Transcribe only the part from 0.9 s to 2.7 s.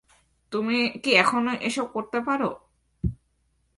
কি এখনো এসব করতে পারো?